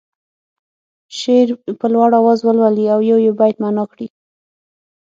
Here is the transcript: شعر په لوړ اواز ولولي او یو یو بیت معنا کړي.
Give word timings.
شعر 1.17 1.47
په 1.79 1.87
لوړ 1.93 2.09
اواز 2.19 2.39
ولولي 2.43 2.85
او 2.93 2.99
یو 3.09 3.17
یو 3.25 3.33
بیت 3.39 3.55
معنا 3.63 3.83
کړي. 3.91 4.07